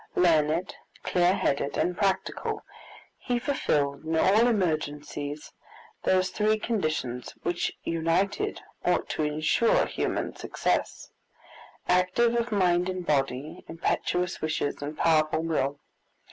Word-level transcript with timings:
Learned, 0.15 0.73
clear 1.03 1.35
headed, 1.35 1.77
and 1.77 1.95
practical, 1.95 2.63
he 3.19 3.37
fulfilled 3.37 4.03
in 4.03 4.15
all 4.17 4.47
emergencies 4.47 5.53
those 6.05 6.31
three 6.31 6.57
conditions 6.57 7.35
which 7.43 7.77
united 7.83 8.61
ought 8.83 9.07
to 9.09 9.21
insure 9.21 9.85
human 9.85 10.35
success 10.35 11.11
activity 11.87 12.37
of 12.41 12.51
mind 12.51 12.89
and 12.89 13.05
body, 13.05 13.63
impetuous 13.67 14.41
wishes, 14.41 14.81
and 14.81 14.97
powerful 14.97 15.43
will. 15.43 15.79